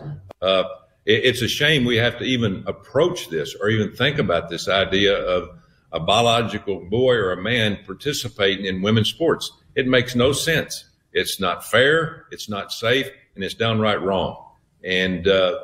[0.42, 0.64] Uh,
[1.08, 5.16] it's a shame we have to even approach this or even think about this idea
[5.16, 5.48] of
[5.90, 9.50] a biological boy or a man participating in women's sports.
[9.74, 10.84] It makes no sense.
[11.12, 12.26] It's not fair.
[12.30, 14.44] It's not safe and it's downright wrong.
[14.84, 15.58] And, uh,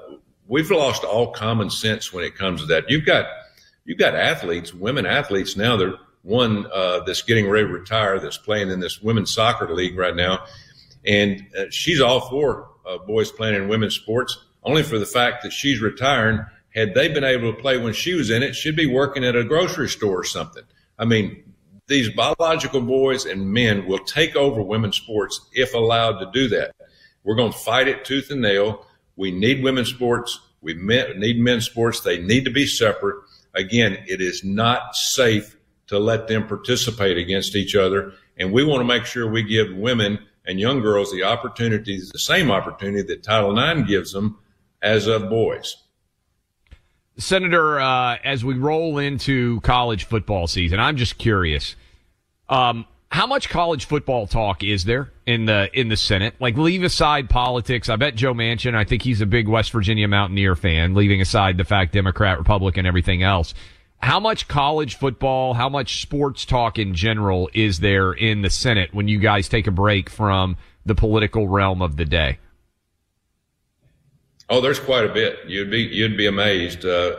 [0.46, 2.88] we've lost all common sense when it comes to that.
[2.88, 3.26] You've got,
[3.84, 5.76] you've got athletes, women athletes now.
[5.76, 9.96] They're one, uh, that's getting ready to retire that's playing in this women's soccer league
[9.98, 10.44] right now
[11.04, 15.42] and uh, she's all for uh, boys playing in women's sports, only for the fact
[15.42, 16.44] that she's retiring.
[16.74, 19.36] Had they been able to play when she was in it, she'd be working at
[19.36, 20.64] a grocery store or something.
[20.98, 21.54] I mean,
[21.86, 26.74] these biological boys and men will take over women's sports if allowed to do that.
[27.22, 28.86] We're going to fight it tooth and nail.
[29.16, 30.40] We need women's sports.
[30.60, 32.00] We need men's sports.
[32.00, 33.16] They need to be separate.
[33.54, 35.56] Again, it is not safe
[35.88, 38.12] to let them participate against each other.
[38.36, 42.18] And we want to make sure we give women and young girls the opportunities, the
[42.18, 44.38] same opportunity that Title IX gives them
[44.84, 45.76] as of boys.
[47.16, 51.76] Senator, uh, as we roll into college football season, I'm just curious.
[52.48, 56.34] Um, how much college football talk is there in the in the Senate?
[56.40, 57.88] Like, leave aside politics.
[57.88, 58.74] I bet Joe Manchin.
[58.74, 60.94] I think he's a big West Virginia Mountaineer fan.
[60.94, 63.54] Leaving aside the fact Democrat, Republican, everything else
[64.04, 68.92] how much college football, how much sports talk in general is there in the Senate
[68.92, 72.38] when you guys take a break from the political realm of the day?
[74.48, 75.38] Oh, there's quite a bit.
[75.46, 76.84] You'd be you'd be amazed.
[76.84, 77.16] Uh,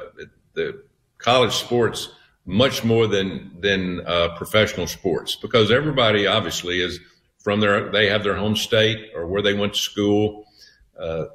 [0.53, 0.83] the
[1.17, 2.09] college sports
[2.45, 6.99] much more than than uh, professional sports because everybody obviously is
[7.43, 10.45] from their they have their home state or where they went to school.
[10.99, 11.25] Uh,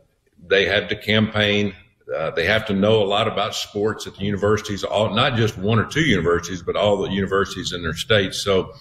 [0.46, 1.74] they have to campaign.
[2.14, 5.56] Uh, they have to know a lot about sports at the universities, all not just
[5.56, 8.42] one or two universities, but all the universities in their states.
[8.42, 8.72] So,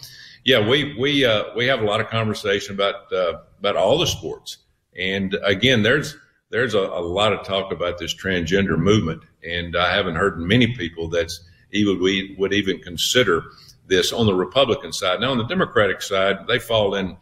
[0.44, 4.08] yeah, we we uh, we have a lot of conversation about uh, about all the
[4.08, 4.58] sports.
[4.98, 6.18] And again, there's
[6.50, 10.76] there's a, a, lot of talk about this transgender movement, and I haven't heard many
[10.76, 11.42] people that's
[11.72, 13.44] even we would even consider
[13.88, 15.20] this on the Republican side.
[15.20, 17.18] Now, on the Democratic side, they fall in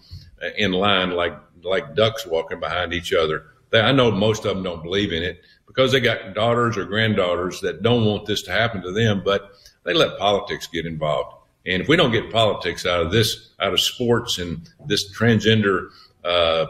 [0.57, 3.45] in line like like ducks walking behind each other.
[3.69, 6.85] They, I know most of them don't believe in it because they got daughters or
[6.85, 9.51] granddaughters that don't want this to happen to them, but
[9.83, 11.35] they let politics get involved.
[11.65, 15.89] And if we don't get politics out of this, out of sports and this transgender
[16.23, 16.67] uh,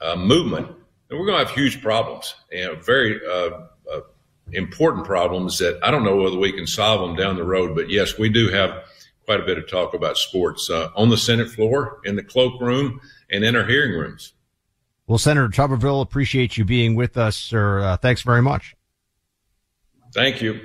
[0.00, 0.68] uh, movement,
[1.08, 3.50] then we're going to have huge problems and very uh,
[3.92, 4.00] uh,
[4.52, 7.74] important problems that I don't know whether we can solve them down the road.
[7.74, 8.84] But yes, we do have
[9.24, 13.00] quite a bit of talk about sports uh, on the Senate floor, in the cloakroom,
[13.30, 14.32] and in our hearing rooms.
[15.06, 17.80] Well, Senator Tuberville, appreciate you being with us, sir.
[17.80, 18.74] Uh, thanks very much.
[20.12, 20.60] Thank you.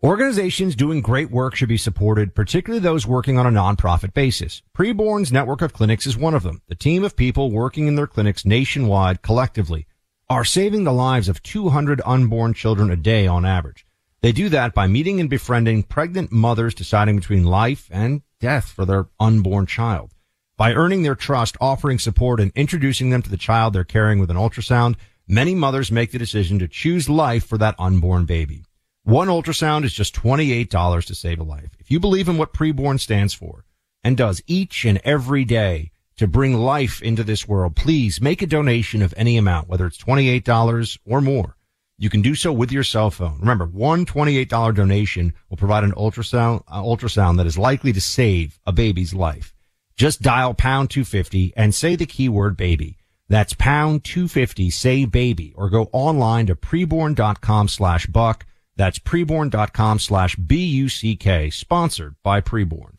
[0.00, 4.62] Organizations doing great work should be supported, particularly those working on a nonprofit basis.
[4.72, 6.62] Preborn's network of clinics is one of them.
[6.68, 9.88] The team of people working in their clinics nationwide collectively
[10.30, 13.84] are saving the lives of 200 unborn children a day on average.
[14.20, 18.84] They do that by meeting and befriending pregnant mothers deciding between life and death for
[18.84, 20.12] their unborn child.
[20.56, 24.30] By earning their trust, offering support, and introducing them to the child they're carrying with
[24.30, 24.94] an ultrasound,
[25.26, 28.62] many mothers make the decision to choose life for that unborn baby.
[29.08, 31.70] One ultrasound is just $28 to save a life.
[31.78, 33.64] If you believe in what preborn stands for
[34.04, 38.46] and does each and every day to bring life into this world, please make a
[38.46, 41.56] donation of any amount, whether it's $28 or more.
[41.96, 43.38] You can do so with your cell phone.
[43.40, 48.60] Remember, one $28 donation will provide an ultrasound, uh, ultrasound that is likely to save
[48.66, 49.54] a baby's life.
[49.96, 52.98] Just dial pound 250 and say the keyword baby.
[53.30, 58.44] That's pound 250, say baby, or go online to preborn.com slash buck.
[58.78, 62.92] That's preborn.com slash B-U-C-K, sponsored by Preborn.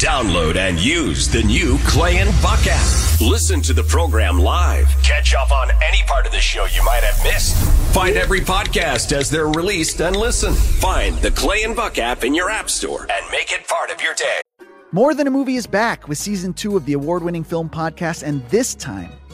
[0.00, 3.20] Download and use the new Clay and Buck app.
[3.20, 4.88] Listen to the program live.
[5.04, 7.56] Catch up on any part of the show you might have missed.
[7.94, 10.54] Find every podcast as they're released and listen.
[10.54, 14.02] Find the Clay and Buck app in your app store and make it part of
[14.02, 14.40] your day.
[14.92, 18.22] More Than a Movie is back with season two of the award winning film podcast,
[18.22, 19.12] and this time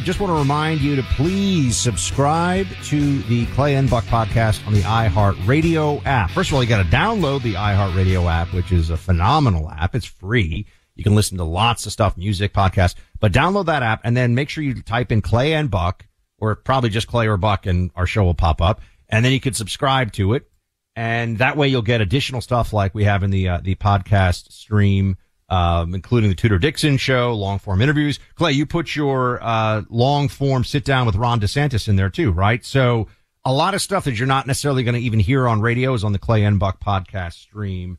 [0.00, 4.72] Just want to remind you to please subscribe to the Clay and Buck podcast on
[4.74, 6.30] the iHeart Radio app.
[6.30, 9.70] First of all, you got to download the iHeart Radio app, which is a phenomenal
[9.70, 9.94] app.
[9.94, 10.66] It's free.
[10.94, 14.34] You can listen to lots of stuff, music, podcasts, but download that app and then
[14.34, 16.06] make sure you type in Clay and Buck
[16.38, 18.80] or probably just Clay or Buck and our show will pop up.
[19.08, 20.48] And then you can subscribe to it.
[20.96, 24.52] And that way you'll get additional stuff like we have in the, uh, the podcast
[24.52, 25.16] stream
[25.48, 28.18] um, including the Tudor Dixon show, long form interviews.
[28.34, 32.32] Clay, you put your uh, long form sit down with Ron DeSantis in there too,
[32.32, 32.64] right?
[32.64, 33.08] So
[33.44, 36.04] a lot of stuff that you're not necessarily going to even hear on radio is
[36.04, 37.98] on the Clay and Buck podcast stream.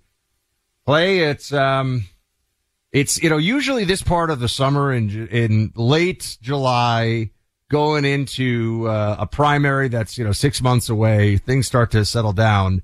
[0.85, 2.05] Clay, it's um,
[2.91, 7.31] it's you know usually this part of the summer in in late July,
[7.69, 12.33] going into uh, a primary that's, you know, six months away, things start to settle
[12.33, 12.81] down.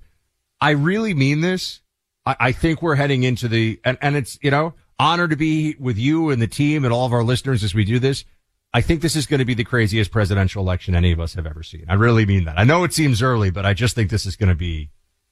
[0.59, 1.80] I really mean this.
[2.25, 5.75] I, I think we're heading into the, and, and it's, you know, honor to be
[5.79, 8.25] with you and the team and all of our listeners as we do this.
[8.73, 11.45] I think this is going to be the craziest presidential election any of us have
[11.45, 11.85] ever seen.
[11.89, 12.57] I really mean that.
[12.57, 14.89] I know it seems early, but I just think this is going to be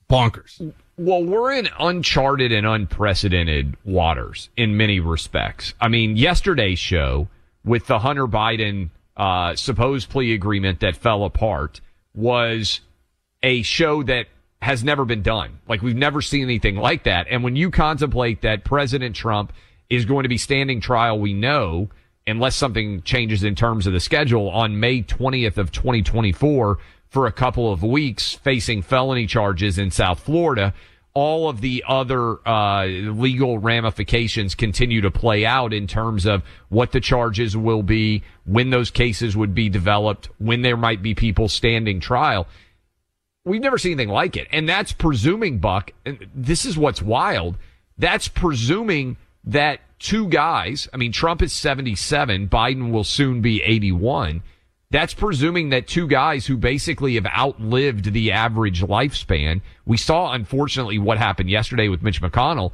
[0.10, 0.74] bonkers.
[0.98, 5.74] Well, we're in uncharted and unprecedented waters in many respects.
[5.80, 7.30] I mean, yesterday's show
[7.64, 11.80] with the Hunter Biden uh, supposed plea agreement that fell apart
[12.14, 12.82] was
[13.44, 14.28] a show that
[14.62, 15.60] has never been done.
[15.68, 17.28] Like we've never seen anything like that.
[17.30, 19.54] And when you contemplate that President Trump
[19.90, 21.90] is going to be standing trial, we know,
[22.28, 27.32] unless something changes in terms of the schedule on May 20th of 2024 for a
[27.32, 30.74] couple of weeks facing felony charges in South Florida.
[31.16, 36.92] All of the other uh, legal ramifications continue to play out in terms of what
[36.92, 41.50] the charges will be, when those cases would be developed, when there might be people
[41.50, 42.48] standing trial.
[43.46, 44.48] We've never seen anything like it.
[44.52, 47.58] And that's presuming, Buck, and this is what's wild.
[47.98, 54.44] That's presuming that two guys, I mean, Trump is 77, Biden will soon be 81.
[54.92, 59.62] That's presuming that two guys who basically have outlived the average lifespan.
[59.86, 62.72] We saw, unfortunately, what happened yesterday with Mitch McConnell,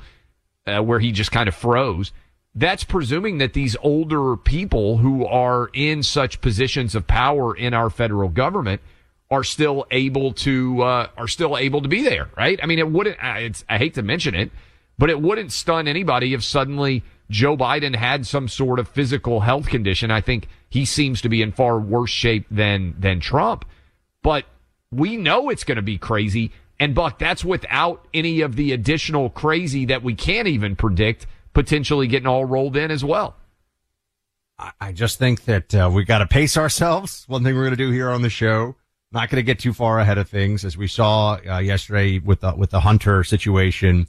[0.66, 2.14] uh, where he just kind of froze.
[2.54, 7.90] That's presuming that these older people who are in such positions of power in our
[7.90, 8.82] federal government
[9.36, 12.58] are still able to uh, are still able to be there, right?
[12.64, 13.18] I mean, it wouldn't.
[13.22, 14.52] I hate to mention it,
[14.98, 19.68] but it wouldn't stun anybody if suddenly Joe Biden had some sort of physical health
[19.68, 20.10] condition.
[20.10, 23.66] I think he seems to be in far worse shape than than Trump.
[24.24, 24.46] But
[24.92, 26.52] we know it's going to be crazy.
[26.80, 32.08] And Buck, that's without any of the additional crazy that we can't even predict potentially
[32.08, 33.36] getting all rolled in as well.
[34.80, 37.26] I just think that uh, we got to pace ourselves.
[37.28, 38.76] One thing we're going to do here on the show.
[39.16, 42.42] Not going to get too far ahead of things, as we saw uh, yesterday with
[42.42, 44.08] the with the Hunter situation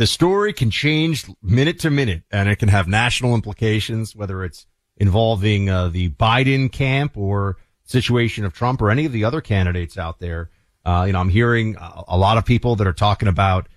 [0.00, 4.66] the story can change minute to minute and it can have national implications, whether it's
[4.96, 9.98] involving uh, the Biden camp or situation of Trump or any of the other candidates
[9.98, 10.48] out there.
[10.86, 13.68] Uh, you know, I'm hearing a, a, lot of people that are talking about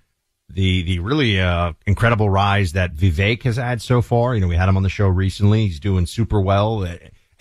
[0.47, 4.33] the, the really, uh, incredible rise that Vivek has had so far.
[4.33, 5.67] You know, we had him on the show recently.
[5.67, 6.87] He's doing super well.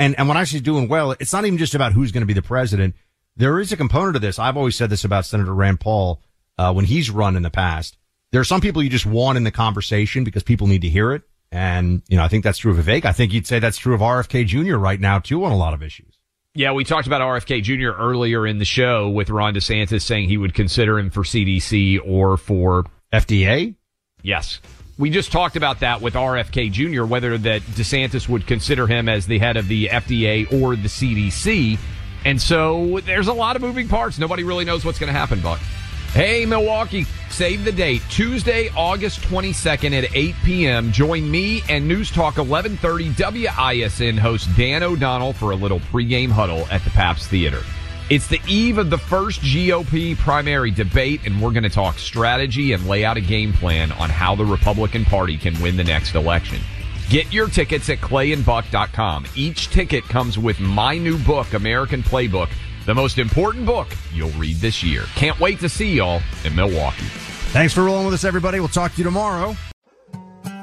[0.02, 2.26] And, and when I say doing well, it's not even just about who's going to
[2.26, 2.94] be the president.
[3.36, 4.38] There is a component of this.
[4.38, 6.20] I've always said this about Senator Rand Paul,
[6.58, 7.96] uh, when he's run in the past
[8.32, 11.12] there are some people you just want in the conversation because people need to hear
[11.12, 11.22] it.
[11.52, 13.04] And, you know, I think that's true of Vivek.
[13.04, 14.76] I think you'd say that's true of RFK Jr.
[14.76, 16.18] right now too on a lot of issues.
[16.54, 17.90] Yeah, we talked about RFK Jr.
[17.98, 22.36] earlier in the show with Ron DeSantis saying he would consider him for CDC or
[22.36, 23.74] for FDA.
[24.22, 24.60] Yes.
[24.98, 29.26] We just talked about that with RFK Jr., whether that DeSantis would consider him as
[29.26, 31.78] the head of the FDA or the CDC.
[32.24, 34.18] And so there's a lot of moving parts.
[34.18, 35.58] Nobody really knows what's going to happen, Buck.
[36.12, 38.02] Hey, Milwaukee, save the date.
[38.10, 40.92] Tuesday, August 22nd at 8 p.m.
[40.92, 46.66] Join me and News Talk 1130 WISN host Dan O'Donnell for a little pregame huddle
[46.70, 47.62] at the Pabst Theater.
[48.10, 52.72] It's the eve of the first GOP primary debate, and we're going to talk strategy
[52.72, 56.14] and lay out a game plan on how the Republican Party can win the next
[56.14, 56.58] election.
[57.08, 59.26] Get your tickets at clayandbuck.com.
[59.34, 62.48] Each ticket comes with my new book, American Playbook
[62.86, 65.04] the most important book you'll read this year.
[65.14, 67.06] Can't wait to see y'all in Milwaukee.
[67.52, 68.60] Thanks for rolling with us, everybody.
[68.60, 69.56] We'll talk to you tomorrow.